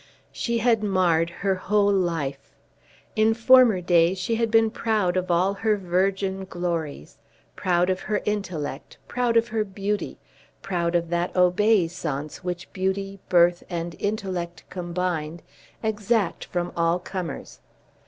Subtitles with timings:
[0.31, 2.55] She had marred her whole life.
[3.15, 7.19] In former days she had been proud of all her virgin glories,
[7.55, 10.17] proud of her intellect, proud of her beauty,
[10.63, 15.43] proud of that obeisance which beauty, birth, and intellect combined,
[15.83, 17.59] exact from all comers.